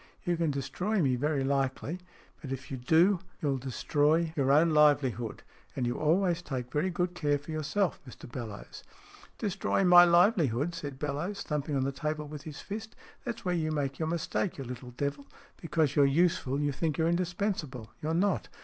You 0.23 0.35
can 0.35 0.49
destroy 0.49 0.99
me 0.99 1.15
very 1.15 1.43
likely, 1.43 1.99
but 2.41 2.51
if 2.51 2.71
you 2.71 2.77
do, 2.77 3.19
you'll 3.39 3.59
destroy 3.59 4.23
32 4.23 4.23
STORIES 4.23 4.25
IN 4.25 4.33
GREY 4.33 4.43
your 4.45 4.51
own 4.51 4.69
livelihood. 4.71 5.43
And 5.75 5.85
you 5.85 5.99
always 5.99 6.41
take 6.41 6.71
very 6.71 6.89
good 6.89 7.13
care 7.13 7.37
for 7.37 7.51
yourself, 7.51 7.99
Mr 8.09 8.27
Bellowes."" 8.27 8.83
Destroy 9.37 9.83
my 9.83 10.03
livelihood?" 10.03 10.73
said 10.73 10.97
Bellowes, 10.97 11.43
thump 11.43 11.69
ing 11.69 11.75
on 11.75 11.83
the 11.83 11.91
table 11.91 12.27
with 12.27 12.41
his 12.45 12.61
fist." 12.61 12.95
That's 13.25 13.45
where 13.45 13.53
you 13.53 13.71
make 13.71 13.99
your 13.99 14.07
mistake, 14.07 14.57
you 14.57 14.63
little 14.63 14.89
devil! 14.89 15.27
Because 15.57 15.95
you're 15.95 16.03
useful, 16.05 16.59
you 16.59 16.71
think 16.71 16.97
you're 16.97 17.07
indispensable. 17.07 17.91
You're 18.01 18.15
not. 18.15 18.49